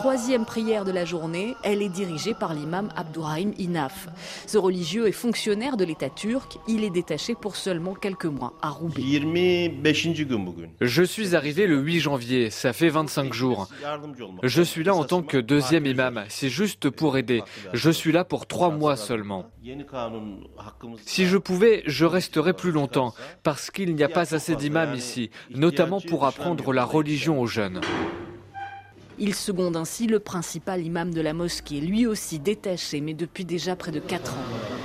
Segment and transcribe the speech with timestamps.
[0.00, 1.56] troisième prière de la journée.
[1.62, 4.08] Elle est dirigée par l'imam Abdourahim Inaf.
[4.46, 6.56] Ce religieux est fonctionnaire de l'État turc.
[6.66, 9.02] Il est détaché pour seulement quelques mois à Roubaix.
[10.80, 13.68] Je suis arrivé le 8 janvier, ça fait 25 jours.
[14.42, 17.42] Je suis là en tant que deuxième imam, c'est juste pour aider.
[17.74, 19.50] Je suis là pour trois mois seulement.
[21.04, 23.12] Si je pouvais, je resterais plus longtemps,
[23.42, 27.82] parce qu'il n'y a pas assez d'imams ici, notamment pour apprendre la religion aux jeunes.
[29.22, 33.76] Il seconde ainsi le principal imam de la mosquée, lui aussi détaché, mais depuis déjà
[33.76, 34.79] près de 4 ans.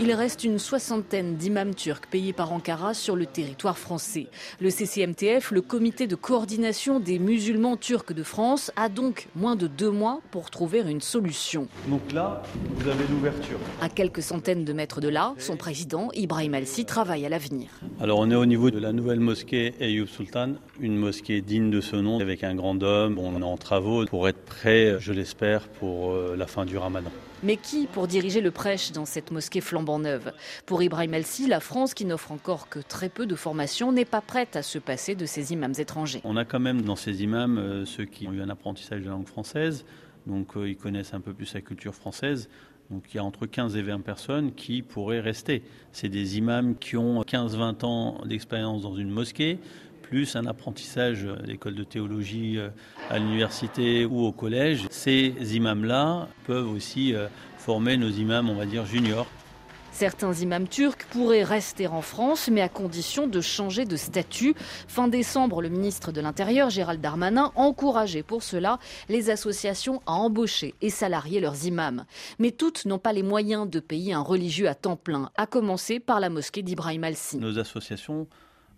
[0.00, 4.28] Il reste une soixantaine d'imams turcs payés par Ankara sur le territoire français.
[4.60, 9.66] Le CCMTF, le comité de coordination des musulmans turcs de France, a donc moins de
[9.66, 11.66] deux mois pour trouver une solution.
[11.88, 12.42] Donc là,
[12.76, 13.58] vous avez l'ouverture.
[13.80, 17.68] À quelques centaines de mètres de là, son président, Ibrahim Alsi, travaille à l'avenir.
[18.00, 21.80] Alors on est au niveau de la nouvelle mosquée Ayoub Sultan, une mosquée digne de
[21.80, 23.18] ce nom, avec un grand homme.
[23.18, 27.10] On est en travaux pour être prêt, je l'espère, pour euh, la fin du ramadan.
[27.42, 30.32] Mais qui pour diriger le prêche dans cette mosquée flambant neuve
[30.66, 34.20] Pour Ibrahim Elsi, la France, qui n'offre encore que très peu de formation, n'est pas
[34.20, 36.20] prête à se passer de ces imams étrangers.
[36.24, 39.06] On a quand même dans ces imams euh, ceux qui ont eu un apprentissage de
[39.06, 39.84] la langue française,
[40.26, 42.48] donc euh, ils connaissent un peu plus la culture française.
[42.90, 45.62] Donc il y a entre 15 et 20 personnes qui pourraient rester.
[45.92, 49.58] C'est des imams qui ont 15-20 ans d'expérience dans une mosquée,
[50.02, 52.70] plus un apprentissage à l'école de théologie euh,
[53.10, 54.86] à l'université ou au collège.
[54.90, 57.14] Ces imams-là peuvent aussi
[57.58, 59.26] former nos imams, on va dire, juniors.
[59.92, 64.54] Certains imams turcs pourraient rester en France, mais à condition de changer de statut.
[64.86, 68.78] Fin décembre, le ministre de l'Intérieur, Gérald Darmanin, encourageait pour cela
[69.08, 72.04] les associations à embaucher et salarier leurs imams.
[72.38, 75.98] Mais toutes n'ont pas les moyens de payer un religieux à temps plein, à commencer
[75.98, 77.38] par la mosquée d'Ibrahim Al-Si.
[77.38, 78.28] Nos associations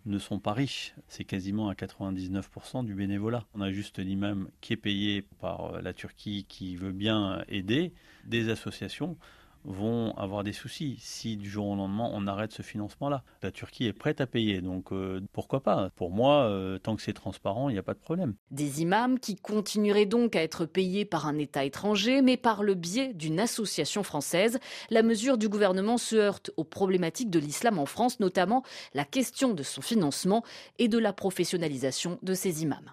[0.07, 0.95] ne sont pas riches.
[1.09, 3.45] C'est quasiment à 99% du bénévolat.
[3.55, 7.93] On a juste l'imam qui est payé par euh, la Turquie qui veut bien aider,
[8.25, 9.17] des associations
[9.65, 13.23] vont avoir des soucis si du jour au lendemain on arrête ce financement-là.
[13.43, 15.91] La Turquie est prête à payer, donc euh, pourquoi pas?
[15.97, 18.35] Pour moi, euh, tant que c'est transparent, il n'y a pas de problème.
[18.51, 22.75] Des imams qui continueraient donc à être payés par un État étranger, mais par le
[22.75, 24.59] biais d'une association française.
[24.91, 28.63] La mesure du gouvernement se heurte aux problématiques de l'islam en France, notamment
[28.95, 30.43] la question de son financement
[30.79, 32.93] et de la professionnalisation de ces imams.